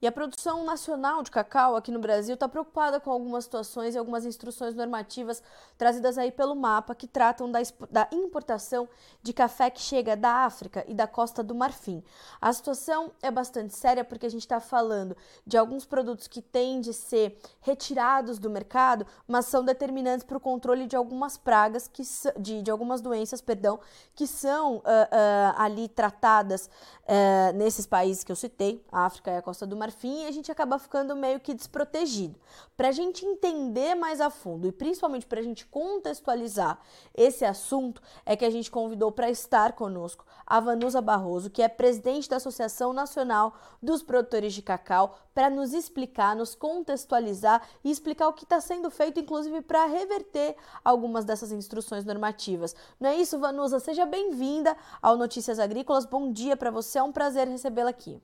E 0.00 0.06
a 0.06 0.12
produção 0.12 0.64
nacional 0.64 1.24
de 1.24 1.30
cacau 1.30 1.74
aqui 1.74 1.90
no 1.90 1.98
Brasil 1.98 2.34
está 2.34 2.48
preocupada 2.48 3.00
com 3.00 3.10
algumas 3.10 3.44
situações 3.44 3.96
e 3.96 3.98
algumas 3.98 4.24
instruções 4.24 4.72
normativas 4.72 5.42
trazidas 5.76 6.16
aí 6.16 6.30
pelo 6.30 6.54
mapa 6.54 6.94
que 6.94 7.08
tratam 7.08 7.50
da, 7.50 7.58
da, 7.90 8.08
importação 8.12 8.88
de 9.20 9.32
café 9.32 9.68
que 9.70 9.80
chega 9.80 10.16
da 10.16 10.44
África 10.44 10.84
e 10.86 10.94
da 10.94 11.08
Costa 11.08 11.42
do 11.42 11.52
Marfim. 11.52 12.04
A 12.40 12.52
situação 12.52 13.10
é 13.20 13.28
bastante 13.28 13.76
séria 13.76 14.04
porque 14.04 14.26
a 14.26 14.30
gente 14.30 14.42
está 14.42 14.60
falando 14.60 15.16
de 15.44 15.58
alguns 15.58 15.84
produtos 15.84 16.28
que 16.28 16.40
têm 16.40 16.80
de 16.80 16.92
ser 16.92 17.36
retirados 17.60 18.38
do 18.38 18.48
mercado, 18.48 19.04
mas 19.26 19.46
são 19.46 19.64
determinantes 19.64 20.24
para 20.24 20.36
o 20.36 20.40
controle 20.40 20.86
de 20.86 20.94
algumas 20.94 21.36
pragas, 21.36 21.88
que, 21.88 22.02
de, 22.38 22.62
de 22.62 22.70
algumas 22.70 23.00
doenças, 23.00 23.40
perdão, 23.40 23.80
que 24.14 24.28
são 24.28 24.76
uh, 24.76 24.80
uh, 24.80 25.54
ali 25.56 25.88
tratadas 25.88 26.70
uh, 27.02 27.56
nesses 27.56 27.84
países 27.84 28.22
que 28.22 28.30
eu 28.30 28.36
citei, 28.36 28.84
a 28.92 29.04
África 29.04 29.32
e 29.32 29.36
a 29.36 29.42
Costa 29.42 29.66
do 29.66 29.76
Marfim 29.76 29.87
Marfim 29.88 30.24
e 30.24 30.26
a 30.26 30.30
gente 30.30 30.52
acaba 30.52 30.78
ficando 30.78 31.16
meio 31.16 31.40
que 31.40 31.54
desprotegido. 31.54 32.38
Para 32.76 32.88
a 32.88 32.92
gente 32.92 33.24
entender 33.24 33.94
mais 33.94 34.20
a 34.20 34.28
fundo 34.28 34.68
e 34.68 34.72
principalmente 34.72 35.24
para 35.24 35.40
a 35.40 35.42
gente 35.42 35.64
contextualizar 35.64 36.78
esse 37.14 37.42
assunto, 37.44 38.02
é 38.26 38.36
que 38.36 38.44
a 38.44 38.50
gente 38.50 38.70
convidou 38.70 39.10
para 39.10 39.30
estar 39.30 39.72
conosco 39.72 40.26
a 40.46 40.60
Vanusa 40.60 41.00
Barroso, 41.00 41.48
que 41.48 41.62
é 41.62 41.68
presidente 41.68 42.28
da 42.28 42.36
Associação 42.36 42.92
Nacional 42.92 43.54
dos 43.82 44.02
Produtores 44.02 44.52
de 44.52 44.60
Cacau, 44.60 45.18
para 45.34 45.48
nos 45.48 45.72
explicar, 45.72 46.36
nos 46.36 46.54
contextualizar 46.54 47.62
e 47.82 47.90
explicar 47.90 48.28
o 48.28 48.34
que 48.34 48.44
está 48.44 48.60
sendo 48.60 48.90
feito, 48.90 49.20
inclusive 49.20 49.62
para 49.62 49.86
reverter 49.86 50.54
algumas 50.84 51.24
dessas 51.24 51.50
instruções 51.50 52.04
normativas. 52.04 52.76
Não 53.00 53.08
é 53.08 53.16
isso, 53.16 53.38
Vanusa? 53.38 53.80
Seja 53.80 54.04
bem-vinda 54.04 54.76
ao 55.00 55.16
Notícias 55.16 55.58
Agrícolas. 55.58 56.04
Bom 56.04 56.30
dia 56.30 56.56
para 56.56 56.70
você, 56.70 56.98
é 56.98 57.02
um 57.02 57.12
prazer 57.12 57.48
recebê-la 57.48 57.90
aqui. 57.90 58.20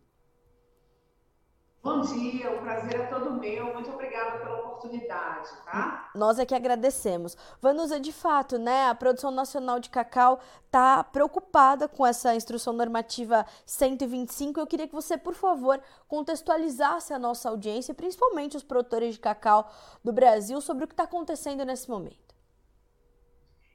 Bom 1.84 2.00
dia, 2.00 2.50
o 2.50 2.62
prazer 2.62 2.98
é 2.98 3.06
todo 3.08 3.34
meu. 3.34 3.74
Muito 3.74 3.90
obrigada 3.90 4.38
pela 4.38 4.56
oportunidade, 4.60 5.50
tá? 5.66 6.10
Nós 6.14 6.38
é 6.38 6.46
que 6.46 6.54
agradecemos. 6.54 7.36
Vanusa, 7.60 8.00
de 8.00 8.10
fato, 8.10 8.56
né, 8.56 8.88
a 8.88 8.94
produção 8.94 9.30
nacional 9.30 9.78
de 9.78 9.90
cacau 9.90 10.40
está 10.64 11.04
preocupada 11.04 11.86
com 11.86 12.06
essa 12.06 12.34
instrução 12.34 12.72
normativa 12.72 13.44
125. 13.66 14.58
Eu 14.58 14.66
queria 14.66 14.88
que 14.88 14.94
você, 14.94 15.18
por 15.18 15.34
favor, 15.34 15.78
contextualizasse 16.08 17.12
a 17.12 17.18
nossa 17.18 17.50
audiência, 17.50 17.92
principalmente 17.92 18.56
os 18.56 18.62
produtores 18.62 19.16
de 19.16 19.20
cacau 19.20 19.70
do 20.02 20.10
Brasil, 20.10 20.62
sobre 20.62 20.84
o 20.84 20.88
que 20.88 20.94
está 20.94 21.04
acontecendo 21.04 21.66
nesse 21.66 21.90
momento. 21.90 22.33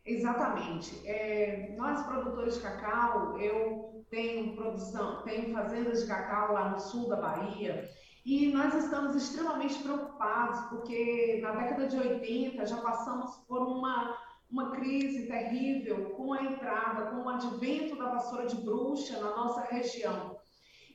Exatamente. 0.09 1.07
É, 1.07 1.75
nós, 1.77 2.01
produtores 2.07 2.55
de 2.55 2.61
cacau, 2.61 3.39
eu 3.39 4.03
tenho 4.09 4.55
produção, 4.55 5.21
tenho 5.21 5.53
fazendas 5.53 6.01
de 6.01 6.07
cacau 6.07 6.53
lá 6.53 6.69
no 6.69 6.79
sul 6.79 7.07
da 7.07 7.15
Bahia 7.15 7.87
e 8.25 8.51
nós 8.51 8.73
estamos 8.73 9.15
extremamente 9.15 9.83
preocupados 9.83 10.61
porque 10.61 11.39
na 11.43 11.51
década 11.51 11.87
de 11.87 11.95
80 11.95 12.65
já 12.65 12.77
passamos 12.77 13.35
por 13.47 13.61
uma, 13.61 14.17
uma 14.49 14.71
crise 14.71 15.27
terrível 15.27 16.09
com 16.17 16.33
a 16.33 16.43
entrada, 16.43 17.11
com 17.11 17.21
o 17.21 17.29
advento 17.29 17.95
da 17.95 18.09
vassoura 18.09 18.47
de 18.47 18.55
bruxa 18.55 19.19
na 19.19 19.35
nossa 19.35 19.61
região. 19.61 20.39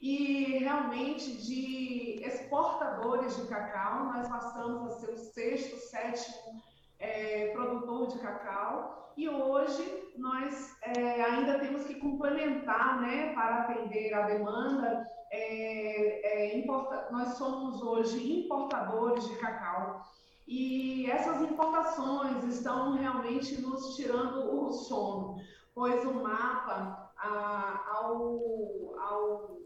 E 0.02 0.58
realmente 0.58 1.36
de 1.36 2.20
exportadores 2.20 3.36
de 3.36 3.46
cacau, 3.46 4.06
nós 4.06 4.28
passamos 4.28 4.86
a 4.88 4.90
ser 4.98 5.12
o 5.12 5.16
sexto, 5.16 5.76
sétimo 5.76 6.64
é, 6.98 7.48
produtor 7.48 8.08
de 8.08 8.18
cacau 8.18 9.12
e 9.16 9.28
hoje 9.28 10.12
nós 10.16 10.76
é, 10.82 11.22
ainda 11.22 11.58
temos 11.58 11.84
que 11.84 11.94
complementar, 11.94 13.00
né, 13.00 13.32
para 13.34 13.62
atender 13.62 14.12
a 14.12 14.26
demanda. 14.26 15.06
É, 15.30 16.52
é, 16.52 16.58
importa, 16.58 17.08
nós 17.10 17.34
somos 17.34 17.82
hoje 17.82 18.44
importadores 18.44 19.26
de 19.26 19.36
cacau 19.36 20.02
e 20.46 21.10
essas 21.10 21.42
importações 21.42 22.44
estão 22.44 22.92
realmente 22.92 23.60
nos 23.60 23.96
tirando 23.96 24.62
o 24.62 24.70
sono, 24.70 25.36
pois 25.74 26.04
o 26.04 26.14
mapa, 26.14 27.12
a, 27.16 27.96
ao, 27.96 28.94
ao, 28.98 29.58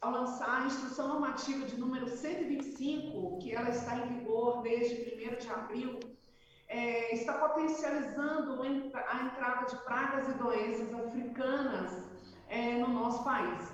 ao 0.00 0.10
lançar 0.10 0.62
a 0.62 0.66
instrução 0.66 1.08
normativa 1.08 1.66
de 1.66 1.78
número 1.80 2.08
125, 2.08 3.38
que 3.38 3.54
ela 3.54 3.70
está 3.70 3.96
em 3.96 4.18
vigor 4.18 4.62
desde 4.62 5.14
1 5.14 5.38
de 5.38 5.50
abril 5.50 5.98
é, 6.68 7.14
está 7.14 7.32
potencializando 7.34 8.62
a 8.62 8.66
entrada 8.66 9.66
de 9.66 9.76
pragas 9.84 10.28
e 10.28 10.32
doenças 10.32 10.92
africanas 10.94 12.04
é, 12.48 12.78
no 12.78 12.88
nosso 12.88 13.24
país. 13.24 13.72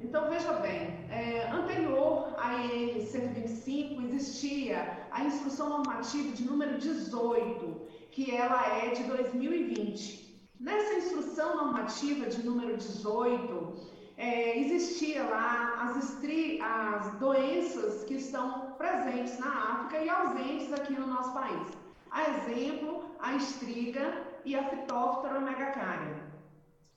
Então, 0.00 0.28
veja 0.28 0.52
bem, 0.54 1.06
é, 1.10 1.48
anterior 1.50 2.34
à 2.38 2.54
EN 2.54 3.00
125 3.00 4.02
existia 4.02 5.08
a 5.10 5.24
instrução 5.24 5.70
normativa 5.70 6.32
de 6.32 6.44
número 6.44 6.78
18, 6.78 7.80
que 8.10 8.34
ela 8.34 8.66
é 8.78 8.90
de 8.90 9.04
2020. 9.04 10.26
Nessa 10.60 10.94
instrução 10.94 11.56
normativa 11.56 12.26
de 12.26 12.44
número 12.44 12.76
18, 12.76 13.96
é, 14.18 14.58
existia 14.58 15.24
lá 15.24 15.82
as, 15.82 15.96
as 15.96 17.18
doenças 17.18 18.04
que 18.04 18.14
estão 18.14 18.74
presentes 18.78 19.38
na 19.38 19.48
África 19.72 20.04
e 20.04 20.08
ausentes 20.08 20.72
aqui 20.72 20.92
no 20.92 21.06
nosso 21.06 21.32
país. 21.32 21.85
A 22.16 22.30
exemplo, 22.30 23.14
a 23.20 23.34
estriga 23.34 24.26
e 24.42 24.56
a 24.56 24.70
Phytophthora 24.70 25.38
megacaria. 25.38 26.24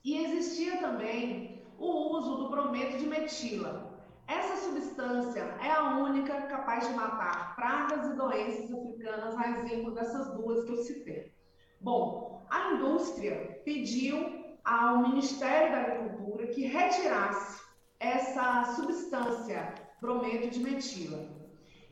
E 0.02 0.16
existia 0.16 0.78
também 0.78 1.62
o 1.78 2.16
uso 2.16 2.36
do 2.36 2.48
brometo 2.48 2.96
de 2.96 3.06
metila. 3.06 4.00
Essa 4.26 4.56
substância 4.64 5.42
é 5.60 5.70
a 5.70 5.98
única 5.98 6.40
capaz 6.46 6.88
de 6.88 6.94
matar 6.94 7.54
pragas 7.54 8.06
e 8.06 8.16
doenças 8.16 8.72
africanas, 8.72 9.36
a 9.36 9.50
exemplo 9.50 9.90
dessas 9.90 10.34
duas 10.36 10.64
que 10.64 10.72
eu 10.72 10.76
citei. 10.78 11.34
Bom, 11.82 12.46
a 12.48 12.72
indústria 12.72 13.60
pediu 13.62 14.56
ao 14.64 15.02
Ministério 15.02 15.70
da 15.70 15.80
Agricultura 15.82 16.46
que 16.46 16.64
retirasse 16.64 17.62
essa 17.98 18.64
substância, 18.74 19.74
brometo 20.00 20.48
de 20.48 20.60
metila. 20.60 21.28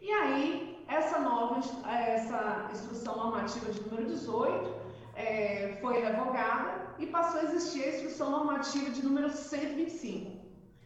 E 0.00 0.10
aí 0.10 0.67
essa 0.88 1.18
nova 1.18 1.60
essa 1.86 2.68
instrução 2.72 3.16
normativa 3.16 3.70
de 3.70 3.80
número 3.82 4.06
18 4.06 4.74
é, 5.14 5.78
foi 5.80 6.00
revogada 6.00 6.94
e 6.98 7.06
passou 7.06 7.40
a 7.40 7.44
existir 7.44 7.84
a 7.84 7.88
instrução 7.88 8.30
normativa 8.30 8.90
de 8.90 9.04
número 9.04 9.30
125. 9.30 10.38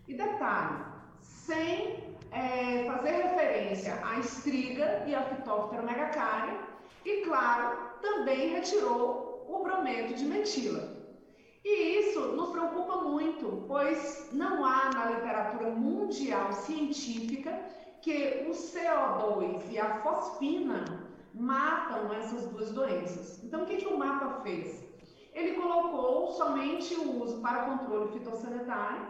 E 0.09 0.15
detalhe, 0.15 0.85
sem 1.21 2.17
é, 2.33 2.85
fazer 2.87 3.11
referência 3.11 4.01
à 4.05 4.19
estriga 4.19 5.05
e 5.07 5.15
à 5.15 5.23
Phytophthora 5.23 5.83
megacaria, 5.83 6.59
e 7.05 7.23
claro, 7.23 7.77
também 8.01 8.51
retirou 8.51 9.47
o 9.49 9.63
brometo 9.63 10.15
de 10.15 10.25
metila. 10.25 11.03
E 11.65 12.01
isso 12.01 12.21
nos 12.33 12.51
preocupa 12.51 12.97
muito, 13.03 13.65
pois 13.69 14.29
não 14.33 14.65
há 14.65 14.91
na 14.93 15.05
literatura 15.11 15.71
mundial 15.71 16.53
científica 16.53 17.53
que 18.03 18.45
o 18.49 18.51
CO2 18.51 19.71
e 19.71 19.79
a 19.79 20.01
fosfina 20.03 20.85
matam 21.33 22.13
essas 22.13 22.47
duas 22.49 22.71
doenças. 22.73 23.43
Então, 23.45 23.63
o 23.63 23.67
que, 23.67 23.77
que 23.77 23.87
o 23.87 23.97
mapa 23.97 24.41
fez? 24.43 24.85
Ele 25.33 25.55
colocou 25.55 26.33
somente 26.33 26.95
o 26.95 27.23
uso 27.23 27.41
para 27.41 27.65
controle 27.65 28.13
fitossanitário 28.13 29.07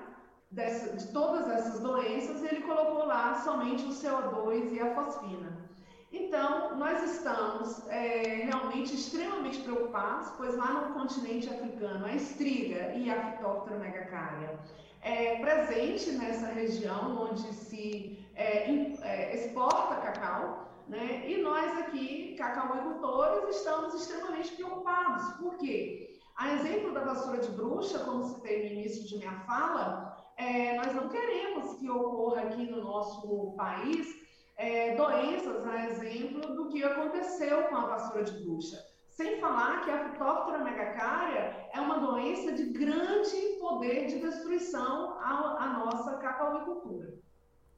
dessa, 0.51 0.95
de 0.95 1.11
todas 1.11 1.49
essas 1.49 1.81
doenças 1.81 2.43
e 2.43 2.47
ele 2.47 2.63
colocou 2.63 3.07
lá 3.07 3.35
somente 3.43 3.85
o 3.85 3.89
CO2 3.89 4.73
e 4.73 4.81
a 4.81 4.95
fosfina. 4.95 5.73
Então, 6.13 6.77
nós 6.77 7.03
estamos 7.15 7.89
é, 7.89 8.45
realmente 8.45 8.95
extremamente 8.95 9.61
preocupados, 9.61 10.31
pois 10.37 10.55
lá 10.55 10.83
no 10.83 10.95
continente 10.95 11.49
africano 11.49 12.05
a 12.05 12.15
estriga 12.15 12.93
e 12.95 13.11
a 13.11 13.33
Phytophthora 13.33 13.79
megacaria 13.79 14.61
é 15.03 15.37
presente 15.41 16.13
nessa 16.13 16.47
região 16.47 17.29
onde 17.29 17.53
se 17.53 18.22
é, 18.35 18.71
é, 19.03 19.35
exporta 19.35 19.97
cacau, 19.97 20.69
né? 20.89 21.29
E 21.29 21.43
nós 21.43 21.79
aqui, 21.79 22.35
cacauicultores, 22.37 23.57
estamos 23.57 23.95
extremamente 23.95 24.55
preocupados. 24.57 25.33
Por 25.35 25.57
quê? 25.59 26.19
A 26.37 26.53
exemplo 26.55 26.93
da 26.93 27.05
vassoura 27.05 27.39
de 27.39 27.51
bruxa, 27.51 28.01
como 28.01 28.25
citei 28.25 28.61
no 28.61 28.79
início 28.79 29.05
de 29.05 29.19
minha 29.19 29.41
fala, 29.41 30.17
é, 30.37 30.75
nós 30.77 30.95
não 30.95 31.09
queremos 31.09 31.75
que 31.79 31.89
ocorra 31.89 32.43
aqui 32.43 32.71
no 32.71 32.83
nosso 32.83 33.55
país 33.57 34.09
é, 34.57 34.95
doenças, 34.97 35.67
a 35.67 35.87
exemplo 35.87 36.55
do 36.55 36.69
que 36.69 36.83
aconteceu 36.83 37.65
com 37.65 37.77
a 37.77 37.87
vassoura 37.87 38.25
de 38.25 38.33
bruxa. 38.43 38.79
Sem 39.09 39.39
falar 39.41 39.85
que 39.85 39.91
a 39.91 40.09
Phytophthora 40.09 40.65
megacaria 40.65 41.69
é 41.73 41.81
uma 41.81 41.99
doença 41.99 42.53
de 42.53 42.65
grande 42.65 43.37
poder 43.61 44.07
de 44.07 44.21
destruição 44.21 45.19
à, 45.21 45.65
à 45.65 45.67
nossa 45.79 46.17
cacauicultura. 46.17 47.13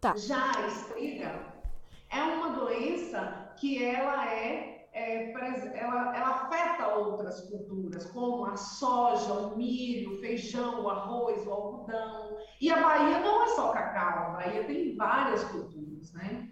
Tá. 0.05 0.15
Já 0.17 0.53
a 0.59 0.67
estriga 0.67 1.47
é 2.11 2.23
uma 2.23 2.51
doença 2.51 3.55
que 3.57 3.83
ela 3.83 4.31
é, 4.31 4.87
é 4.93 5.33
ela, 5.33 6.15
ela, 6.15 6.29
afeta 6.29 6.89
outras 6.95 7.41
culturas, 7.49 8.05
como 8.11 8.45
a 8.45 8.55
soja, 8.55 9.33
o 9.33 9.57
milho, 9.57 10.13
o 10.13 10.19
feijão, 10.19 10.83
o 10.83 10.91
arroz, 10.91 11.47
o 11.47 11.51
algodão. 11.51 12.37
E 12.61 12.71
a 12.71 12.83
Bahia 12.83 13.21
não 13.21 13.45
é 13.45 13.49
só 13.49 13.73
cacau, 13.73 14.27
a 14.27 14.31
Bahia 14.33 14.65
tem 14.65 14.95
várias 14.95 15.43
culturas. 15.45 16.13
né? 16.13 16.44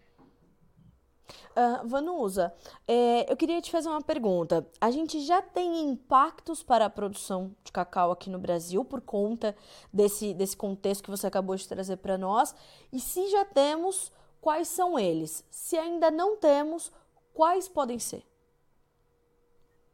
Uh, 1.54 1.87
Vanusa, 1.87 2.54
é, 2.88 3.31
eu 3.31 3.37
queria 3.37 3.60
te 3.60 3.70
fazer 3.70 3.88
uma 3.88 4.00
pergunta. 4.00 4.66
A 4.81 4.90
gente 4.90 5.20
já 5.20 5.43
tem 5.43 5.82
impactos 5.82 6.62
para 6.62 6.87
a 6.87 6.90
produção 6.90 7.54
de 7.62 7.70
cacau 7.70 8.10
aqui 8.10 8.31
no 8.31 8.38
Brasil 8.38 8.82
por 8.84 9.02
conta 9.02 9.54
desse, 9.93 10.32
desse 10.32 10.56
contexto 10.56 11.04
que 11.04 11.10
você 11.10 11.26
acabou 11.26 11.54
de 11.54 11.69
trazer 11.69 11.99
para 11.99 12.16
nós? 12.16 12.54
E 12.90 12.99
se 12.99 13.28
já 13.28 13.44
temos, 13.44 14.10
quais 14.40 14.69
são 14.69 14.99
eles? 14.99 15.44
Se 15.50 15.76
ainda 15.76 16.10
não 16.10 16.38
temos, 16.38 16.90
quais 17.34 17.69
podem 17.69 17.99
ser? 17.99 18.25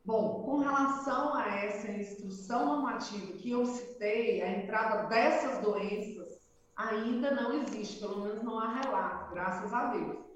Bom, 0.05 0.43
com 0.45 0.59
relação 0.59 1.35
a 1.35 1.49
essa 1.57 1.91
instrução 1.91 2.67
normativa 2.67 3.33
que 3.33 3.51
eu 3.51 3.67
citei, 3.67 4.43
a 4.43 4.63
entrada 4.63 5.09
dessas 5.09 5.59
doenças 5.61 6.39
ainda 6.77 7.33
não 7.33 7.53
existe, 7.53 7.99
pelo 7.99 8.23
menos 8.23 8.43
não 8.43 8.59
há 8.59 8.75
relato, 8.75 9.35
graças 9.35 9.75
a 9.75 9.87
Deus. 9.87 10.28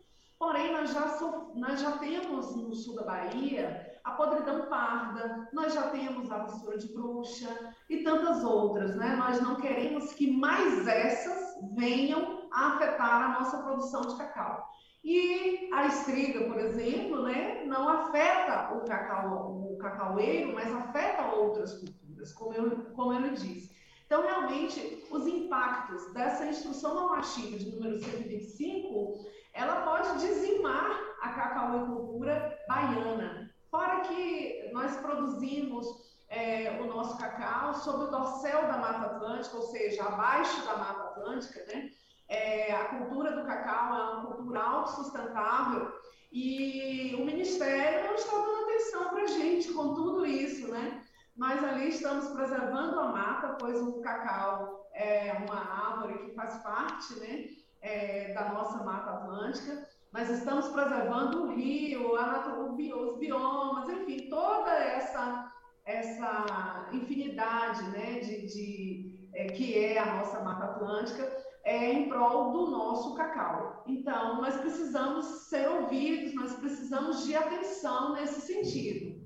Porém, 0.42 0.72
nós 0.72 0.92
já, 0.92 1.06
nós 1.54 1.80
já 1.80 1.92
temos 1.98 2.56
no 2.56 2.74
sul 2.74 2.96
da 2.96 3.04
Bahia 3.04 3.96
a 4.02 4.10
podridão 4.10 4.66
parda, 4.66 5.48
nós 5.52 5.72
já 5.72 5.82
temos 5.90 6.32
a 6.32 6.38
mistura 6.38 6.76
de 6.76 6.92
bruxa 6.92 7.72
e 7.88 8.02
tantas 8.02 8.42
outras, 8.42 8.96
né? 8.96 9.14
Nós 9.14 9.40
não 9.40 9.54
queremos 9.60 10.12
que 10.14 10.28
mais 10.36 10.84
essas 10.88 11.56
venham 11.76 12.48
a 12.52 12.72
afetar 12.72 13.22
a 13.22 13.38
nossa 13.38 13.58
produção 13.58 14.00
de 14.00 14.16
cacau. 14.16 14.68
E 15.04 15.70
a 15.72 15.86
estriga, 15.86 16.44
por 16.46 16.58
exemplo, 16.58 17.22
né, 17.22 17.64
não 17.64 17.88
afeta 17.88 18.74
o 18.74 18.84
cacau, 18.84 19.72
o 19.72 19.78
cacaueiro, 19.78 20.54
mas 20.54 20.74
afeta 20.74 21.36
outras 21.36 21.74
culturas, 21.74 22.32
como 22.32 22.52
eu, 22.52 22.70
como 22.96 23.12
eu 23.12 23.32
disse. 23.32 23.70
Então, 24.06 24.22
realmente, 24.22 25.06
os 25.08 25.24
impactos 25.24 26.12
dessa 26.12 26.44
instrução 26.46 26.94
normativa 26.94 27.56
de 27.56 27.70
número 27.70 27.96
125 27.96 29.24
ela 29.52 29.82
pode 29.82 30.18
dizimar 30.18 30.90
a 31.20 31.28
cacauicultura 31.30 32.58
baiana. 32.68 33.50
Fora 33.70 34.00
que 34.00 34.70
nós 34.72 34.96
produzimos 34.96 35.86
é, 36.28 36.80
o 36.80 36.86
nosso 36.86 37.18
cacau 37.18 37.74
sob 37.74 38.04
o 38.04 38.10
dorsal 38.10 38.62
da 38.62 38.78
Mata 38.78 39.06
Atlântica, 39.06 39.56
ou 39.56 39.62
seja, 39.64 40.02
abaixo 40.04 40.64
da 40.64 40.76
Mata 40.76 41.02
Atlântica, 41.04 41.64
né? 41.66 41.90
É, 42.28 42.74
a 42.74 42.84
cultura 42.86 43.32
do 43.32 43.44
cacau 43.44 43.94
é 43.94 44.14
uma 44.14 44.26
cultura 44.26 44.62
autossustentável 44.62 45.92
e 46.32 47.14
o 47.18 47.26
Ministério 47.26 48.06
não 48.06 48.14
está 48.14 48.34
dando 48.34 48.64
atenção 48.64 49.08
para 49.10 49.22
a 49.22 49.26
gente 49.26 49.72
com 49.74 49.94
tudo 49.94 50.24
isso, 50.24 50.68
né? 50.68 51.04
Nós 51.36 51.62
ali 51.62 51.88
estamos 51.88 52.28
preservando 52.28 52.98
a 52.98 53.08
mata, 53.08 53.56
pois 53.58 53.80
o 53.82 54.00
cacau 54.00 54.88
é 54.94 55.32
uma 55.46 55.90
árvore 55.90 56.18
que 56.18 56.34
faz 56.34 56.56
parte, 56.62 57.14
né? 57.20 57.48
É, 57.82 58.32
da 58.32 58.52
nossa 58.52 58.82
Mata 58.82 59.10
Atlântica, 59.10 59.86
mas 60.12 60.30
estamos 60.30 60.68
preservando 60.68 61.42
o 61.42 61.54
rio, 61.54 62.16
a, 62.16 62.56
os 62.58 63.18
biomas, 63.18 63.88
enfim, 63.88 64.28
toda 64.28 64.70
essa, 64.70 65.52
essa 65.84 66.88
infinidade 66.92 67.82
né, 67.90 68.20
de, 68.20 68.46
de 68.46 69.28
é, 69.34 69.46
que 69.46 69.78
é 69.78 69.98
a 69.98 70.16
nossa 70.16 70.40
Mata 70.40 70.64
Atlântica 70.64 71.42
é 71.64 71.92
em 71.92 72.08
prol 72.08 72.52
do 72.52 72.70
nosso 72.70 73.14
cacau. 73.14 73.84
Então, 73.86 74.40
nós 74.40 74.56
precisamos 74.56 75.24
ser 75.48 75.68
ouvidos, 75.68 76.34
nós 76.34 76.54
precisamos 76.54 77.24
de 77.24 77.36
atenção 77.36 78.14
nesse 78.14 78.40
sentido. 78.40 79.21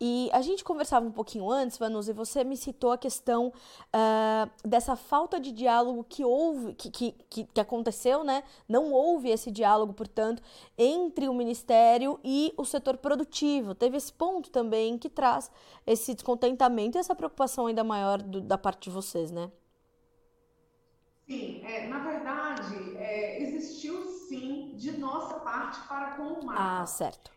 E 0.00 0.28
a 0.32 0.42
gente 0.42 0.64
conversava 0.64 1.06
um 1.06 1.12
pouquinho 1.12 1.48
antes, 1.48 1.78
Vanusa, 1.78 2.10
e 2.10 2.14
você 2.14 2.42
me 2.42 2.56
citou 2.56 2.92
a 2.92 2.98
questão 2.98 3.48
uh, 3.48 4.68
dessa 4.68 4.96
falta 4.96 5.38
de 5.38 5.52
diálogo 5.52 6.04
que 6.08 6.24
houve, 6.24 6.74
que, 6.74 6.90
que, 6.90 7.12
que, 7.30 7.44
que 7.44 7.60
aconteceu, 7.60 8.24
né? 8.24 8.42
Não 8.68 8.92
houve 8.92 9.30
esse 9.30 9.50
diálogo, 9.50 9.92
portanto, 9.92 10.42
entre 10.76 11.28
o 11.28 11.34
Ministério 11.34 12.18
e 12.24 12.52
o 12.56 12.64
setor 12.64 12.96
produtivo. 12.96 13.74
Teve 13.74 13.96
esse 13.96 14.12
ponto 14.12 14.50
também 14.50 14.98
que 14.98 15.08
traz 15.08 15.50
esse 15.86 16.14
descontentamento 16.14 16.98
e 16.98 17.00
essa 17.00 17.14
preocupação 17.14 17.66
ainda 17.66 17.84
maior 17.84 18.20
do, 18.20 18.40
da 18.40 18.58
parte 18.58 18.84
de 18.84 18.90
vocês, 18.90 19.30
né? 19.30 19.50
Sim, 21.26 21.62
é, 21.64 21.86
na 21.86 22.00
verdade, 22.00 22.96
é, 22.98 23.42
existiu 23.42 24.04
sim 24.28 24.72
de 24.76 24.98
nossa 24.98 25.36
parte 25.36 25.80
para 25.88 26.16
com 26.16 26.22
o 26.24 26.44
mar. 26.44 26.82
Ah, 26.82 26.86
certo 26.86 27.32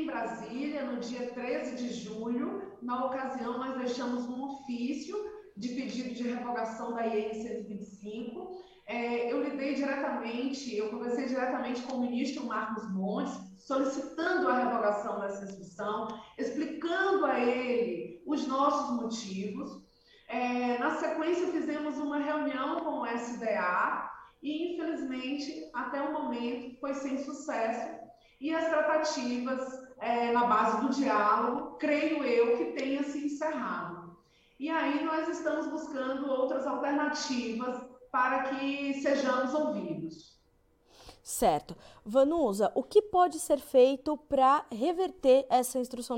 em 0.00 0.06
Brasília, 0.06 0.84
no 0.84 0.98
dia 0.98 1.30
13 1.30 1.76
de 1.76 1.92
julho. 1.92 2.78
Na 2.80 3.04
ocasião, 3.04 3.58
nós 3.58 3.76
deixamos 3.76 4.26
um 4.26 4.44
ofício 4.44 5.16
de 5.56 5.68
pedido 5.68 6.14
de 6.14 6.22
revogação 6.22 6.94
da 6.94 7.06
IN 7.06 7.34
125. 7.34 8.62
É, 8.86 9.30
eu 9.30 9.42
lidei 9.42 9.74
diretamente, 9.74 10.74
eu 10.74 10.90
conversei 10.90 11.26
diretamente 11.26 11.82
com 11.82 11.96
o 11.96 12.00
ministro 12.00 12.46
Marcos 12.46 12.90
Montes, 12.90 13.34
solicitando 13.58 14.48
a 14.48 14.64
revogação 14.64 15.20
dessa 15.20 15.44
instrução, 15.44 16.08
explicando 16.38 17.26
a 17.26 17.38
ele 17.38 18.22
os 18.26 18.46
nossos 18.46 18.96
motivos. 18.96 19.84
É, 20.28 20.78
na 20.78 20.96
sequência, 20.96 21.46
fizemos 21.48 21.98
uma 21.98 22.18
reunião 22.18 22.80
com 22.80 23.00
o 23.00 23.06
SDA 23.06 24.10
e, 24.42 24.74
infelizmente, 24.74 25.70
até 25.74 26.00
o 26.00 26.12
momento, 26.12 26.80
foi 26.80 26.94
sem 26.94 27.18
sucesso 27.18 28.00
e 28.40 28.54
as 28.54 28.68
tratativas 28.68 29.86
é, 29.98 30.32
na 30.32 30.46
base 30.46 30.80
do 30.80 30.94
diálogo, 30.94 31.76
creio 31.76 32.24
eu 32.24 32.56
que 32.56 32.72
tenha 32.72 33.02
se 33.02 33.26
encerrado. 33.26 34.16
E 34.58 34.70
aí 34.70 35.04
nós 35.04 35.28
estamos 35.28 35.66
buscando 35.66 36.30
outras 36.30 36.66
alternativas 36.66 37.82
para 38.10 38.44
que 38.44 38.94
sejamos 39.02 39.54
ouvidos. 39.54 40.40
Certo. 41.22 41.76
Vanusa, 42.04 42.72
o 42.74 42.82
que 42.82 43.02
pode 43.02 43.38
ser 43.38 43.58
feito 43.58 44.16
para 44.16 44.64
reverter 44.72 45.46
essa 45.48 45.78
instrução 45.78 46.16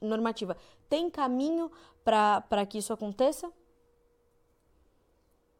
normativa? 0.00 0.56
Tem 0.88 1.10
caminho 1.10 1.70
para 2.04 2.66
que 2.68 2.78
isso 2.78 2.92
aconteça? 2.92 3.50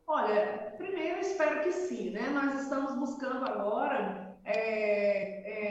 Olha, 0.07 0.75
primeiro 0.77 1.21
espero 1.21 1.63
que 1.63 1.73
sim, 1.73 2.11
né? 2.11 2.29
Nós 2.31 2.63
estamos 2.63 2.95
buscando 2.97 3.45
agora 3.47 4.37
é, 4.45 5.12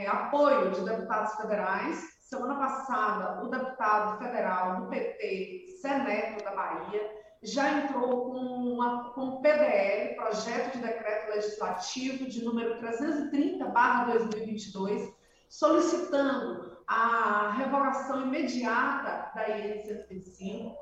apoio 0.07 0.71
de 0.71 0.81
deputados 0.81 1.35
federais. 1.35 2.19
Semana 2.21 2.55
passada, 2.55 3.43
o 3.43 3.49
deputado 3.49 4.17
federal 4.17 4.81
do 4.81 4.87
PT, 4.87 5.77
Seneto 5.81 6.43
da 6.43 6.55
Bahia, 6.55 7.21
já 7.43 7.71
entrou 7.71 8.31
com, 8.31 8.37
uma, 8.37 9.09
com 9.13 9.41
PDL, 9.41 10.15
Projeto 10.15 10.73
de 10.73 10.83
Decreto 10.83 11.31
Legislativo, 11.31 12.29
de 12.29 12.45
número 12.45 12.79
330-2022, 12.79 15.11
solicitando 15.49 16.77
a 16.87 17.55
revogação 17.57 18.21
imediata 18.21 19.31
da 19.33 19.49
IN 19.49 19.81
125. 19.83 20.75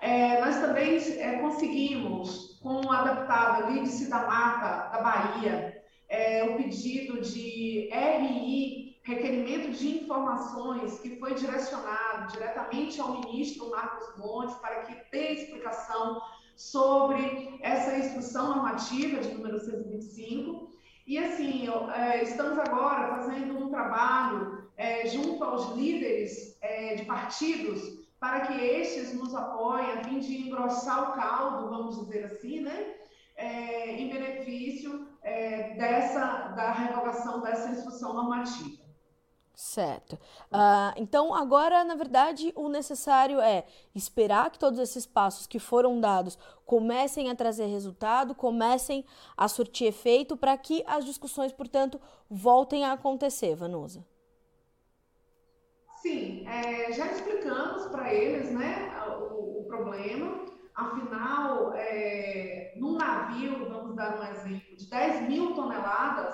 É, 0.00 0.40
nós 0.40 0.56
também 0.60 0.96
é, 0.96 1.40
conseguimos, 1.40 2.58
com 2.62 2.90
a 2.90 3.02
deputada 3.02 3.66
Lídice 3.66 4.08
da 4.08 4.26
Mata, 4.26 4.96
da 4.96 5.02
Bahia, 5.02 5.77
é, 6.08 6.44
o 6.44 6.56
pedido 6.56 7.20
de 7.20 7.88
RI, 7.92 8.98
requerimento 9.02 9.70
de 9.70 10.02
informações, 10.02 10.98
que 11.00 11.16
foi 11.16 11.34
direcionado 11.34 12.32
diretamente 12.32 13.00
ao 13.00 13.20
ministro 13.20 13.70
Marcos 13.70 14.16
Montes 14.18 14.54
para 14.56 14.82
que 14.82 14.96
dê 15.10 15.32
explicação 15.32 16.20
sobre 16.56 17.58
essa 17.62 17.96
instrução 17.96 18.56
normativa 18.56 19.20
de 19.20 19.32
número 19.34 19.60
125. 19.60 20.72
E 21.06 21.18
assim, 21.18 21.68
é, 21.94 22.22
estamos 22.22 22.58
agora 22.58 23.08
fazendo 23.08 23.56
um 23.58 23.70
trabalho 23.70 24.68
é, 24.76 25.06
junto 25.06 25.42
aos 25.42 25.74
líderes 25.76 26.58
é, 26.60 26.96
de 26.96 27.04
partidos 27.04 27.80
para 28.20 28.40
que 28.40 28.52
estes 28.60 29.14
nos 29.14 29.34
apoiem 29.34 29.92
a 29.92 30.04
fim 30.04 30.18
de 30.18 30.48
engrossar 30.48 31.10
o 31.10 31.14
caldo, 31.14 31.70
vamos 31.70 32.00
dizer 32.00 32.24
assim, 32.24 32.60
né? 32.60 32.94
É, 33.38 33.92
em 33.92 34.10
benefício 34.10 35.08
é, 35.22 35.74
dessa, 35.74 36.48
da 36.48 36.72
revogação 36.72 37.40
dessa 37.40 37.70
instrução 37.70 38.12
normativa. 38.12 38.88
Certo. 39.54 40.14
Uh, 40.52 40.94
então, 40.96 41.34
agora, 41.34 41.82
na 41.82 41.96
verdade, 41.96 42.52
o 42.54 42.68
necessário 42.68 43.40
é 43.40 43.64
esperar 43.92 44.50
que 44.50 44.58
todos 44.58 44.78
esses 44.78 45.04
passos 45.04 45.48
que 45.48 45.58
foram 45.58 46.00
dados 46.00 46.38
comecem 46.64 47.28
a 47.28 47.34
trazer 47.34 47.66
resultado, 47.66 48.36
comecem 48.36 49.04
a 49.36 49.48
surtir 49.48 49.88
efeito, 49.88 50.36
para 50.36 50.56
que 50.56 50.84
as 50.86 51.04
discussões, 51.04 51.52
portanto, 51.52 52.00
voltem 52.30 52.84
a 52.84 52.92
acontecer, 52.92 53.56
Vanusa. 53.56 54.06
Sim, 56.02 56.46
é, 56.46 56.92
já 56.92 57.10
explicamos 57.10 57.86
para 57.86 58.14
eles 58.14 58.52
né. 58.52 58.94
Afinal, 60.78 61.72
é, 61.74 62.72
num 62.76 62.96
navio, 62.96 63.68
vamos 63.68 63.96
dar 63.96 64.16
um 64.16 64.22
exemplo, 64.22 64.76
de 64.76 64.88
10 64.88 65.28
mil 65.28 65.52
toneladas, 65.52 66.32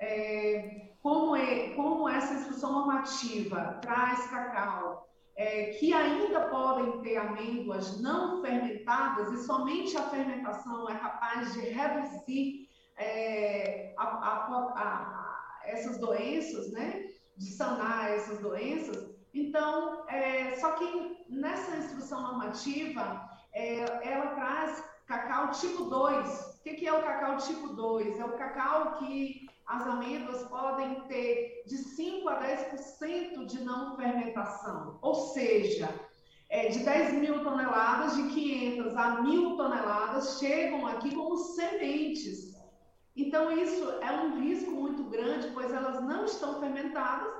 é, 0.00 0.90
como, 1.00 1.36
é, 1.36 1.68
como 1.76 2.08
essa 2.08 2.34
instrução 2.34 2.72
normativa 2.72 3.78
traz 3.80 4.26
cacau, 4.26 5.08
é, 5.36 5.66
que 5.78 5.92
ainda 5.94 6.48
podem 6.48 7.00
ter 7.02 7.16
amêndoas 7.16 8.00
não 8.02 8.42
fermentadas, 8.42 9.30
e 9.30 9.46
somente 9.46 9.96
a 9.96 10.02
fermentação 10.10 10.90
é 10.90 10.96
capaz 10.96 11.52
de 11.52 11.60
reduzir 11.60 12.68
é, 12.98 13.94
a, 13.96 14.02
a, 14.02 14.46
a, 14.74 15.60
essas 15.62 15.96
doenças, 15.98 16.72
né? 16.72 17.04
De 17.36 17.52
sanar 17.52 18.10
essas 18.10 18.40
doenças. 18.40 19.14
Então, 19.32 20.08
é, 20.08 20.56
só 20.56 20.72
que 20.72 21.24
nessa 21.28 21.76
instrução 21.76 22.20
normativa, 22.22 23.35
é, 23.56 23.78
ela 24.02 24.34
traz 24.34 24.84
cacau 25.06 25.50
tipo 25.52 25.84
2. 25.84 26.56
O 26.58 26.62
que, 26.62 26.74
que 26.74 26.86
é 26.86 26.92
o 26.92 27.02
cacau 27.02 27.38
tipo 27.38 27.68
2? 27.68 28.20
É 28.20 28.24
o 28.24 28.36
cacau 28.36 28.98
que 28.98 29.48
as 29.66 29.86
amêndoas 29.86 30.42
podem 30.44 31.00
ter 31.08 31.62
de 31.66 31.78
5 31.78 32.28
a 32.28 32.40
10% 32.42 33.46
de 33.46 33.64
não 33.64 33.96
fermentação. 33.96 34.98
Ou 35.00 35.14
seja, 35.14 35.88
é, 36.50 36.68
de 36.68 36.80
10 36.80 37.14
mil 37.14 37.42
toneladas, 37.42 38.14
de 38.14 38.28
500 38.28 38.96
a 38.96 39.22
1.000 39.22 39.56
toneladas 39.56 40.38
chegam 40.38 40.86
aqui 40.86 41.14
como 41.14 41.38
sementes. 41.38 42.54
Então, 43.16 43.50
isso 43.50 43.90
é 44.02 44.12
um 44.12 44.38
risco 44.42 44.70
muito 44.70 45.04
grande, 45.04 45.50
pois 45.54 45.72
elas 45.72 46.02
não 46.02 46.26
estão 46.26 46.60
fermentadas 46.60 47.32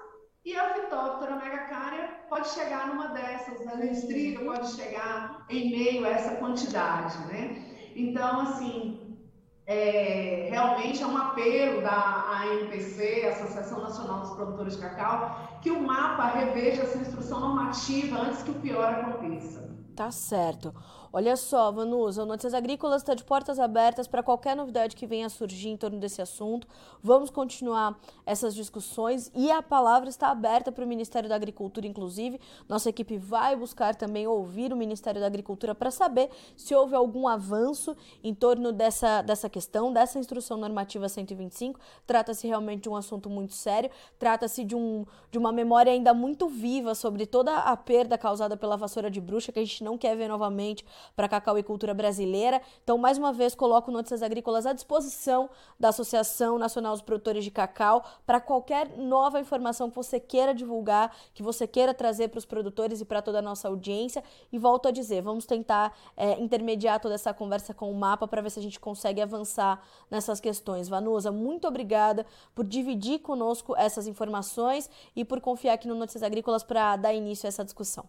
e 0.46 0.56
a 0.56 0.74
Phytophthora 0.74 1.34
megacária 1.34 2.08
pode 2.28 2.48
chegar 2.50 2.86
numa 2.86 3.08
dessas, 3.08 3.66
a 3.66 3.74
listriga 3.74 4.44
pode 4.44 4.68
chegar 4.68 5.44
em 5.50 5.70
meio 5.70 6.06
a 6.06 6.10
essa 6.10 6.36
quantidade, 6.36 7.18
né? 7.26 7.60
Então, 7.96 8.42
assim, 8.42 9.18
é, 9.66 10.46
realmente 10.48 11.02
é 11.02 11.06
um 11.06 11.16
apelo 11.16 11.82
da 11.82 12.44
ANPC, 12.44 13.26
Associação 13.26 13.80
Nacional 13.80 14.20
dos 14.20 14.30
Produtores 14.30 14.76
de 14.76 14.82
Cacau, 14.82 15.58
que 15.60 15.72
o 15.72 15.82
mapa 15.82 16.26
reveja 16.26 16.82
essa 16.82 16.98
instrução 16.98 17.40
normativa 17.40 18.16
antes 18.16 18.44
que 18.44 18.52
o 18.52 18.60
pior 18.60 18.84
aconteça. 18.84 19.66
Tá 19.96 20.12
certo. 20.12 20.72
Olha 21.12 21.36
só, 21.36 21.70
Vanusa, 21.70 22.22
o 22.22 22.26
Notícias 22.26 22.54
Agrícolas 22.54 23.02
está 23.02 23.14
de 23.14 23.24
portas 23.24 23.58
abertas 23.58 24.06
para 24.06 24.22
qualquer 24.22 24.56
novidade 24.56 24.96
que 24.96 25.06
venha 25.06 25.26
a 25.26 25.28
surgir 25.28 25.68
em 25.68 25.76
torno 25.76 25.98
desse 25.98 26.20
assunto. 26.20 26.66
Vamos 27.02 27.30
continuar 27.30 27.98
essas 28.24 28.54
discussões 28.54 29.30
e 29.34 29.50
a 29.50 29.62
palavra 29.62 30.08
está 30.08 30.28
aberta 30.28 30.72
para 30.72 30.84
o 30.84 30.88
Ministério 30.88 31.28
da 31.28 31.36
Agricultura, 31.36 31.86
inclusive. 31.86 32.40
Nossa 32.68 32.90
equipe 32.90 33.16
vai 33.16 33.54
buscar 33.54 33.94
também 33.94 34.26
ouvir 34.26 34.72
o 34.72 34.76
Ministério 34.76 35.20
da 35.20 35.26
Agricultura 35.26 35.74
para 35.74 35.90
saber 35.90 36.30
se 36.56 36.74
houve 36.74 36.94
algum 36.94 37.28
avanço 37.28 37.96
em 38.22 38.34
torno 38.34 38.72
dessa, 38.72 39.22
dessa 39.22 39.48
questão, 39.48 39.92
dessa 39.92 40.18
instrução 40.18 40.56
normativa 40.56 41.08
125. 41.08 41.78
Trata-se 42.06 42.46
realmente 42.46 42.82
de 42.82 42.88
um 42.88 42.96
assunto 42.96 43.30
muito 43.30 43.54
sério, 43.54 43.90
trata-se 44.18 44.64
de, 44.64 44.74
um, 44.74 45.04
de 45.30 45.38
uma 45.38 45.52
memória 45.52 45.92
ainda 45.92 46.12
muito 46.12 46.48
viva 46.48 46.94
sobre 46.94 47.26
toda 47.26 47.56
a 47.56 47.76
perda 47.76 48.18
causada 48.18 48.56
pela 48.56 48.76
vassoura 48.76 49.10
de 49.10 49.20
bruxa, 49.20 49.52
que 49.52 49.58
a 49.58 49.64
gente 49.64 49.84
não 49.84 49.96
quer 49.96 50.16
ver 50.16 50.28
novamente 50.28 50.84
para 51.14 51.28
cacau 51.28 51.58
e 51.58 51.62
cultura 51.62 51.94
brasileira. 51.94 52.60
Então, 52.82 52.98
mais 52.98 53.18
uma 53.18 53.32
vez, 53.32 53.54
coloco 53.54 53.90
Notícias 53.90 54.22
Agrícolas 54.22 54.66
à 54.66 54.72
disposição 54.72 55.48
da 55.78 55.88
Associação 55.88 56.58
Nacional 56.58 56.92
dos 56.92 57.02
Produtores 57.02 57.44
de 57.44 57.50
Cacau 57.50 58.04
para 58.26 58.40
qualquer 58.40 58.96
nova 58.96 59.40
informação 59.40 59.88
que 59.88 59.96
você 59.96 60.18
queira 60.20 60.54
divulgar, 60.54 61.14
que 61.34 61.42
você 61.42 61.66
queira 61.66 61.94
trazer 61.94 62.28
para 62.28 62.38
os 62.38 62.44
produtores 62.44 63.00
e 63.00 63.04
para 63.04 63.22
toda 63.22 63.38
a 63.38 63.42
nossa 63.42 63.68
audiência. 63.68 64.22
E 64.52 64.58
volto 64.58 64.88
a 64.88 64.90
dizer, 64.90 65.22
vamos 65.22 65.46
tentar 65.46 65.96
é, 66.16 66.40
intermediar 66.40 67.00
toda 67.00 67.14
essa 67.14 67.32
conversa 67.32 67.74
com 67.74 67.90
o 67.90 67.94
mapa 67.94 68.26
para 68.26 68.42
ver 68.42 68.50
se 68.50 68.58
a 68.58 68.62
gente 68.62 68.80
consegue 68.80 69.20
avançar 69.20 69.82
nessas 70.10 70.40
questões. 70.40 70.88
Vanusa, 70.88 71.30
muito 71.30 71.66
obrigada 71.68 72.26
por 72.54 72.64
dividir 72.64 73.20
conosco 73.20 73.74
essas 73.76 74.06
informações 74.06 74.90
e 75.14 75.24
por 75.24 75.40
confiar 75.40 75.74
aqui 75.74 75.88
no 75.88 75.94
Notícias 75.94 76.22
Agrícolas 76.22 76.62
para 76.62 76.96
dar 76.96 77.12
início 77.12 77.46
a 77.46 77.48
essa 77.48 77.64
discussão. 77.64 78.08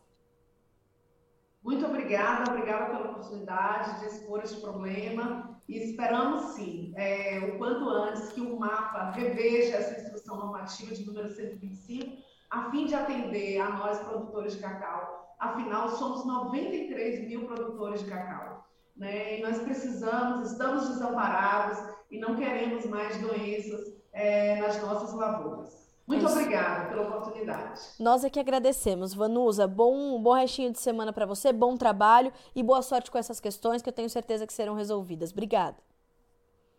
Muito 1.68 1.86
obrigada, 1.86 2.50
obrigada 2.50 2.86
pela 2.86 3.12
oportunidade 3.12 4.00
de 4.00 4.06
expor 4.06 4.42
este 4.42 4.62
problema 4.62 5.60
e 5.68 5.78
esperamos 5.80 6.54
sim, 6.54 6.94
é, 6.96 7.40
o 7.40 7.58
quanto 7.58 7.90
antes, 7.90 8.32
que 8.32 8.40
o 8.40 8.58
mapa 8.58 9.12
reveja 9.12 9.76
essa 9.76 10.00
instrução 10.00 10.38
normativa 10.38 10.96
de 10.96 11.06
número 11.06 11.30
125, 11.30 12.24
a 12.50 12.72
fim 12.72 12.86
de 12.86 12.96
atender 12.96 13.60
a 13.60 13.70
nós 13.72 14.00
produtores 14.00 14.54
de 14.54 14.60
cacau. 14.60 15.36
Afinal, 15.38 15.90
somos 15.90 16.26
93 16.26 17.28
mil 17.28 17.46
produtores 17.46 18.00
de 18.00 18.12
cacau. 18.12 18.66
Né? 18.96 19.40
E 19.40 19.44
nós 19.44 19.60
precisamos, 19.60 20.50
estamos 20.50 20.88
desamparados 20.88 21.80
e 22.10 22.18
não 22.18 22.38
queremos 22.38 22.86
mais 22.86 23.18
doenças 23.18 23.94
é, 24.14 24.56
nas 24.62 24.82
nossas 24.82 25.14
lavouras. 25.14 25.87
Muito 26.08 26.26
é 26.26 26.32
obrigada 26.32 26.88
pela 26.88 27.02
oportunidade. 27.04 27.82
Nós 28.00 28.24
é 28.24 28.30
que 28.30 28.40
agradecemos. 28.40 29.14
Vanusa, 29.14 29.68
bom, 29.68 30.22
bom 30.22 30.34
restinho 30.34 30.72
de 30.72 30.80
semana 30.80 31.12
para 31.12 31.26
você, 31.26 31.52
bom 31.52 31.76
trabalho 31.76 32.32
e 32.56 32.64
boa 32.64 32.82
sorte 32.82 33.12
com 33.12 33.18
essas 33.18 33.42
questões 33.42 33.82
que 33.82 33.90
eu 33.90 33.94
tenho 33.94 34.10
certeza 34.10 34.48
que 34.48 34.54
serão 34.54 34.74
resolvidas. 34.74 35.32
Obrigada. 35.32 35.76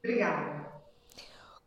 Obrigada. 0.03 0.78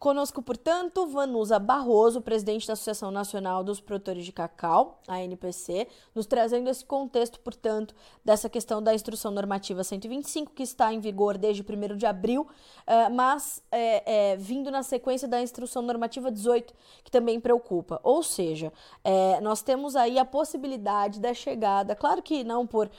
Conosco, 0.01 0.41
portanto, 0.41 1.05
Vanusa 1.05 1.59
Barroso, 1.59 2.21
presidente 2.21 2.65
da 2.65 2.73
Associação 2.73 3.11
Nacional 3.11 3.63
dos 3.63 3.79
Produtores 3.79 4.25
de 4.25 4.31
Cacau, 4.31 4.99
a 5.07 5.21
NPC, 5.21 5.87
nos 6.15 6.25
trazendo 6.25 6.71
esse 6.71 6.83
contexto, 6.83 7.39
portanto, 7.39 7.93
dessa 8.25 8.49
questão 8.49 8.81
da 8.81 8.95
Instrução 8.95 9.29
Normativa 9.29 9.83
125, 9.83 10.53
que 10.53 10.63
está 10.63 10.91
em 10.91 10.99
vigor 10.99 11.37
desde 11.37 11.61
1 11.61 11.97
de 11.97 12.07
abril, 12.07 12.47
eh, 12.87 13.09
mas 13.09 13.61
é, 13.71 14.31
é, 14.31 14.37
vindo 14.37 14.71
na 14.71 14.81
sequência 14.81 15.27
da 15.27 15.39
Instrução 15.39 15.83
Normativa 15.83 16.31
18, 16.31 16.73
que 17.03 17.11
também 17.11 17.39
preocupa. 17.39 17.99
Ou 18.01 18.23
seja, 18.23 18.73
é, 19.03 19.39
nós 19.39 19.61
temos 19.61 19.95
aí 19.95 20.17
a 20.17 20.25
possibilidade 20.25 21.19
da 21.19 21.31
chegada, 21.31 21.95
claro 21.95 22.23
que 22.23 22.43
não 22.43 22.65
por, 22.65 22.89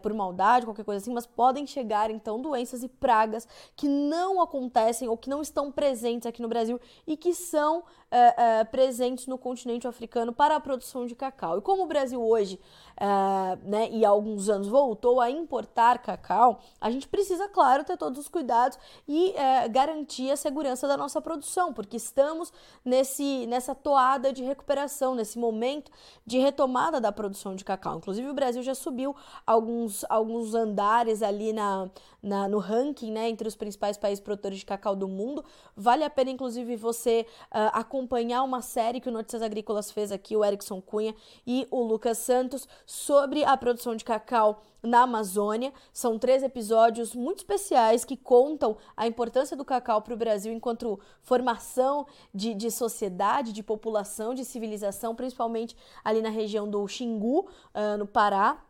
por 0.00 0.14
maldade, 0.14 0.66
qualquer 0.66 0.84
coisa 0.84 1.02
assim, 1.02 1.12
mas 1.12 1.26
podem 1.26 1.66
chegar, 1.66 2.12
então, 2.12 2.40
doenças 2.40 2.84
e 2.84 2.88
pragas 2.88 3.48
que 3.74 3.88
não 3.88 4.40
acontecem 4.40 5.08
ou 5.08 5.16
que 5.16 5.28
não 5.28 5.42
estão 5.42 5.72
presentes 5.72 6.28
aqui 6.28 6.43
no 6.44 6.48
Brasil 6.48 6.80
e 7.06 7.16
que 7.16 7.34
são 7.34 7.82
é, 8.10 8.60
é, 8.60 8.64
presentes 8.64 9.26
no 9.26 9.36
continente 9.36 9.88
africano 9.88 10.32
para 10.32 10.54
a 10.54 10.60
produção 10.60 11.04
de 11.04 11.16
cacau. 11.16 11.58
E 11.58 11.60
como 11.60 11.82
o 11.82 11.86
Brasil 11.86 12.24
hoje, 12.24 12.60
é, 12.96 13.58
né, 13.64 13.90
e 13.90 14.04
há 14.04 14.08
alguns 14.08 14.48
anos 14.48 14.68
voltou 14.68 15.20
a 15.20 15.28
importar 15.28 15.98
cacau, 15.98 16.60
a 16.80 16.90
gente 16.90 17.08
precisa, 17.08 17.48
claro, 17.48 17.82
ter 17.82 17.96
todos 17.96 18.20
os 18.20 18.28
cuidados 18.28 18.78
e 19.08 19.34
garantir 19.70 20.30
a 20.30 20.36
segurança 20.36 20.86
da 20.86 20.96
nossa 20.96 21.20
produção, 21.20 21.72
porque 21.72 21.96
estamos 21.96 22.52
nesse, 22.84 23.46
nessa 23.46 23.74
toada 23.74 24.32
de 24.32 24.44
recuperação, 24.44 25.14
nesse 25.14 25.38
momento 25.38 25.90
de 26.24 26.38
retomada 26.38 27.00
da 27.00 27.10
produção 27.10 27.56
de 27.56 27.64
cacau. 27.64 27.96
Inclusive, 27.96 28.28
o 28.28 28.34
Brasil 28.34 28.62
já 28.62 28.74
subiu 28.74 29.16
alguns, 29.46 30.04
alguns 30.08 30.54
andares 30.54 31.22
ali 31.22 31.52
na, 31.52 31.90
na, 32.24 32.48
no 32.48 32.58
ranking, 32.58 33.12
né, 33.12 33.28
entre 33.28 33.46
os 33.46 33.54
principais 33.54 33.96
países 33.96 34.22
produtores 34.22 34.58
de 34.58 34.66
cacau 34.66 34.96
do 34.96 35.06
mundo. 35.06 35.44
Vale 35.76 36.02
a 36.02 36.10
pena, 36.10 36.30
inclusive, 36.30 36.74
você 36.74 37.26
uh, 37.46 37.70
acompanhar 37.72 38.42
uma 38.42 38.62
série 38.62 39.00
que 39.00 39.08
o 39.08 39.12
Notícias 39.12 39.42
Agrícolas 39.42 39.90
fez 39.90 40.10
aqui, 40.10 40.34
o 40.34 40.44
Erickson 40.44 40.80
Cunha 40.80 41.14
e 41.46 41.68
o 41.70 41.82
Lucas 41.82 42.18
Santos, 42.18 42.66
sobre 42.86 43.44
a 43.44 43.56
produção 43.56 43.94
de 43.94 44.04
cacau 44.04 44.62
na 44.82 45.02
Amazônia. 45.02 45.72
São 45.92 46.18
três 46.18 46.42
episódios 46.42 47.14
muito 47.14 47.38
especiais 47.38 48.04
que 48.04 48.16
contam 48.16 48.76
a 48.96 49.06
importância 49.06 49.56
do 49.56 49.64
cacau 49.64 50.00
para 50.00 50.14
o 50.14 50.16
Brasil 50.16 50.52
enquanto 50.52 50.98
formação 51.20 52.06
de, 52.34 52.54
de 52.54 52.70
sociedade, 52.70 53.52
de 53.52 53.62
população, 53.62 54.34
de 54.34 54.44
civilização, 54.44 55.14
principalmente 55.14 55.76
ali 56.02 56.22
na 56.22 56.30
região 56.30 56.68
do 56.68 56.86
Xingu, 56.88 57.40
uh, 57.74 57.98
no 57.98 58.06
Pará. 58.06 58.62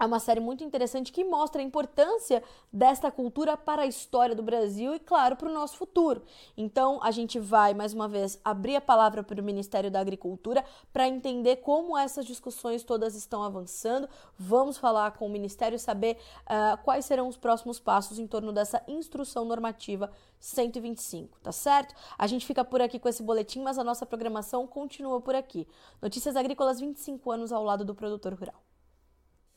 É 0.00 0.06
uma 0.06 0.20
série 0.20 0.38
muito 0.38 0.62
interessante 0.62 1.10
que 1.10 1.24
mostra 1.24 1.60
a 1.60 1.64
importância 1.64 2.40
desta 2.72 3.10
cultura 3.10 3.56
para 3.56 3.82
a 3.82 3.86
história 3.86 4.32
do 4.32 4.44
Brasil 4.44 4.94
e, 4.94 5.00
claro, 5.00 5.34
para 5.34 5.48
o 5.48 5.52
nosso 5.52 5.76
futuro. 5.76 6.22
Então, 6.56 7.00
a 7.02 7.10
gente 7.10 7.40
vai, 7.40 7.74
mais 7.74 7.92
uma 7.92 8.06
vez, 8.06 8.40
abrir 8.44 8.76
a 8.76 8.80
palavra 8.80 9.24
para 9.24 9.40
o 9.40 9.44
Ministério 9.44 9.90
da 9.90 9.98
Agricultura 9.98 10.64
para 10.92 11.08
entender 11.08 11.56
como 11.56 11.98
essas 11.98 12.24
discussões 12.24 12.84
todas 12.84 13.16
estão 13.16 13.42
avançando. 13.42 14.08
Vamos 14.38 14.78
falar 14.78 15.10
com 15.12 15.26
o 15.26 15.30
Ministério 15.30 15.74
e 15.74 15.80
saber 15.80 16.16
uh, 16.42 16.80
quais 16.84 17.04
serão 17.04 17.26
os 17.26 17.36
próximos 17.36 17.80
passos 17.80 18.20
em 18.20 18.26
torno 18.26 18.52
dessa 18.52 18.80
instrução 18.86 19.44
normativa 19.44 20.12
125, 20.38 21.40
tá 21.40 21.50
certo? 21.50 21.92
A 22.16 22.28
gente 22.28 22.46
fica 22.46 22.64
por 22.64 22.80
aqui 22.80 23.00
com 23.00 23.08
esse 23.08 23.22
boletim, 23.24 23.62
mas 23.62 23.78
a 23.78 23.82
nossa 23.82 24.06
programação 24.06 24.64
continua 24.64 25.20
por 25.20 25.34
aqui. 25.34 25.66
Notícias 26.00 26.36
Agrícolas 26.36 26.78
25 26.78 27.28
anos 27.32 27.52
ao 27.52 27.64
lado 27.64 27.84
do 27.84 27.96
produtor 27.96 28.34
rural. 28.34 28.62